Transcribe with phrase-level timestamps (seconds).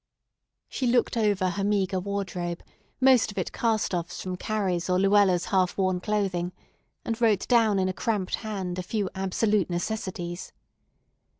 [0.67, 2.63] She looked over her meagre wardrobe,
[2.99, 6.53] most of it cast offs from Carrie's or Luella's half worn clothing,
[7.05, 10.53] and wrote down in a cramped hand a few absolute necessities.